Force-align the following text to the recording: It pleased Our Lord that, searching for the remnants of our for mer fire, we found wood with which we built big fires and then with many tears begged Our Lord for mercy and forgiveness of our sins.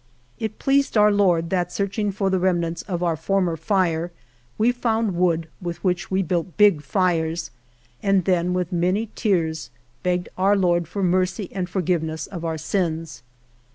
It 0.39 0.57
pleased 0.57 0.97
Our 0.97 1.11
Lord 1.11 1.51
that, 1.51 1.71
searching 1.71 2.11
for 2.11 2.31
the 2.31 2.39
remnants 2.39 2.81
of 2.81 3.03
our 3.03 3.15
for 3.15 3.39
mer 3.39 3.55
fire, 3.55 4.11
we 4.57 4.71
found 4.71 5.13
wood 5.15 5.47
with 5.61 5.83
which 5.83 6.09
we 6.09 6.23
built 6.23 6.57
big 6.57 6.81
fires 6.81 7.51
and 8.01 8.25
then 8.25 8.53
with 8.55 8.71
many 8.71 9.11
tears 9.13 9.69
begged 10.01 10.27
Our 10.39 10.57
Lord 10.57 10.87
for 10.87 11.03
mercy 11.03 11.49
and 11.51 11.69
forgiveness 11.69 12.25
of 12.25 12.43
our 12.43 12.57
sins. 12.57 13.21